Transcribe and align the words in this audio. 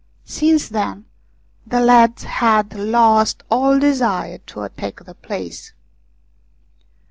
Since 0.25 0.67
then 0.69 1.05
the 1.67 1.79
lads 1.79 2.23
had 2.23 2.73
lost 2.73 3.43
all 3.51 3.77
desire 3.77 4.39
to 4.39 4.61
attack 4.61 5.03
the 5.05 5.13
place. 5.13 5.73